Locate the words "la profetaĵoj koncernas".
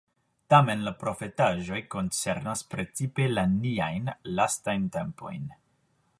0.85-2.65